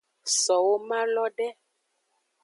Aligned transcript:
So 0.41 0.55
womalo 0.67 1.23
de. 1.37 1.47